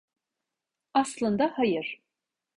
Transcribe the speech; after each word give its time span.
Aslında 0.93 1.51
hayır. 1.57 2.01